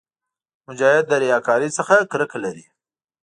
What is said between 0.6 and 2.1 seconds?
مجاهد له ریاکارۍ څخه